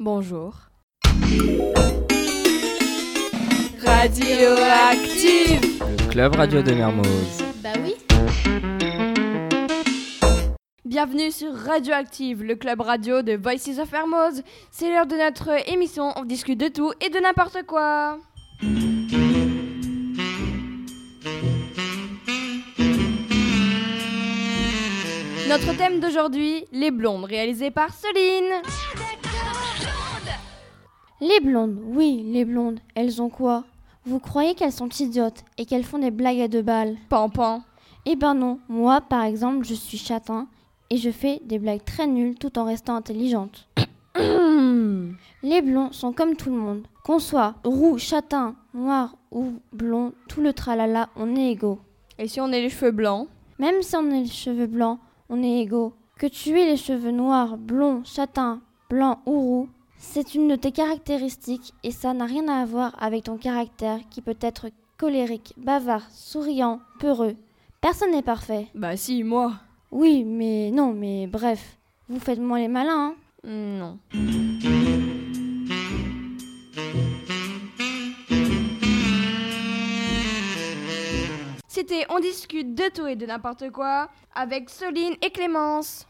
Bonjour. 0.00 0.56
Radioactive 3.78 5.60
Le 5.80 6.10
club 6.10 6.34
radio 6.34 6.62
de 6.62 6.72
Mermoz. 6.72 7.44
Bah 7.62 7.68
oui. 7.80 7.94
Bienvenue 10.84 11.30
sur 11.30 11.54
Radioactive, 11.54 12.42
le 12.42 12.56
club 12.56 12.80
radio 12.80 13.22
de 13.22 13.36
Voices 13.36 13.78
of 13.78 13.92
Hermosa. 13.92 14.42
C'est 14.72 14.90
l'heure 14.90 15.06
de 15.06 15.14
notre 15.14 15.50
émission, 15.72 16.12
on 16.16 16.24
discute 16.24 16.58
de 16.58 16.68
tout 16.68 16.92
et 17.00 17.10
de 17.10 17.20
n'importe 17.20 17.62
quoi. 17.64 18.18
Notre 25.48 25.76
thème 25.76 26.00
d'aujourd'hui, 26.00 26.64
les 26.72 26.90
blondes, 26.90 27.26
réalisé 27.26 27.70
par 27.70 27.90
Celine. 27.94 28.60
Les 31.26 31.40
blondes, 31.40 31.80
oui, 31.86 32.22
les 32.22 32.44
blondes, 32.44 32.80
elles 32.94 33.22
ont 33.22 33.30
quoi? 33.30 33.64
Vous 34.04 34.18
croyez 34.18 34.54
qu'elles 34.54 34.72
sont 34.72 34.90
idiotes 34.90 35.42
et 35.56 35.64
qu'elles 35.64 35.82
font 35.82 35.98
des 35.98 36.10
blagues 36.10 36.42
à 36.42 36.48
deux 36.48 36.60
balles? 36.60 36.98
Pampan. 37.08 37.62
Eh 38.04 38.14
ben 38.14 38.34
non, 38.34 38.58
moi 38.68 39.00
par 39.00 39.24
exemple, 39.24 39.64
je 39.64 39.72
suis 39.72 39.96
châtain 39.96 40.48
et 40.90 40.98
je 40.98 41.08
fais 41.08 41.40
des 41.46 41.58
blagues 41.58 41.82
très 41.82 42.06
nulles 42.06 42.34
tout 42.34 42.58
en 42.58 42.66
restant 42.66 42.94
intelligente. 42.94 43.66
Les 45.42 45.62
blonds 45.62 45.92
sont 45.92 46.12
comme 46.12 46.36
tout 46.36 46.50
le 46.50 46.56
monde. 46.56 46.82
Qu'on 47.04 47.18
soit 47.18 47.54
roux, 47.64 47.96
châtain, 47.96 48.54
noir 48.74 49.16
ou 49.30 49.54
blond, 49.72 50.12
tout 50.28 50.42
le 50.42 50.52
tralala, 50.52 51.08
on 51.16 51.36
est 51.36 51.52
égaux. 51.52 51.78
Et 52.18 52.28
si 52.28 52.38
on 52.42 52.52
a 52.52 52.58
les 52.58 52.68
cheveux 52.68 52.90
blancs? 52.90 53.28
Même 53.58 53.80
si 53.80 53.96
on 53.96 54.10
a 54.10 54.20
les 54.20 54.26
cheveux 54.26 54.66
blancs, 54.66 54.98
on 55.30 55.42
est 55.42 55.62
égaux. 55.62 55.94
Que 56.18 56.26
tu 56.26 56.60
aies 56.60 56.66
les 56.66 56.76
cheveux 56.76 57.12
noirs, 57.12 57.56
blonds, 57.56 58.02
châtains, 58.04 58.60
blancs 58.90 59.20
ou 59.24 59.40
roux, 59.40 59.68
c'est 60.04 60.34
une 60.34 60.48
de 60.48 60.54
tes 60.54 60.70
caractéristiques 60.70 61.72
et 61.82 61.90
ça 61.90 62.12
n'a 62.12 62.26
rien 62.26 62.46
à 62.46 62.64
voir 62.64 62.94
avec 63.02 63.24
ton 63.24 63.36
caractère 63.36 63.98
qui 64.10 64.20
peut 64.22 64.36
être 64.40 64.68
colérique, 64.96 65.54
bavard, 65.56 66.08
souriant, 66.10 66.80
peureux. 67.00 67.34
Personne 67.80 68.12
n'est 68.12 68.22
parfait. 68.22 68.68
Bah 68.74 68.96
si, 68.96 69.24
moi. 69.24 69.54
Oui, 69.90 70.24
mais 70.24 70.70
non, 70.70 70.92
mais 70.92 71.26
bref. 71.26 71.78
Vous 72.08 72.20
faites 72.20 72.38
moins 72.38 72.58
les 72.58 72.68
malins, 72.68 73.14
hein 73.14 73.14
Non. 73.44 73.98
C'était 81.66 82.06
On 82.08 82.20
discute 82.20 82.74
de 82.74 82.88
tout 82.94 83.06
et 83.06 83.16
de 83.16 83.26
n'importe 83.26 83.70
quoi 83.70 84.08
avec 84.34 84.70
Soline 84.70 85.14
et 85.22 85.30
Clémence. 85.30 86.06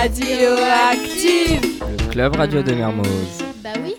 Radioactive 0.00 1.82
Le 1.82 2.10
club 2.12 2.36
radio 2.36 2.62
de 2.62 2.72
Mermoz. 2.72 3.42
Bah 3.64 3.70
oui. 3.82 3.96